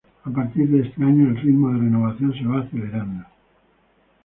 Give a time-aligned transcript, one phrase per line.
[0.25, 3.23] A partir de este año el ritmo de renovación se va acelerando.